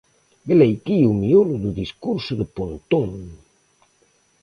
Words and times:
Velaquí 0.47 0.97
o 1.11 1.13
miolo 1.21 1.55
do 1.63 1.71
discurso 1.81 2.33
de 2.39 2.45
Pontón. 2.55 3.11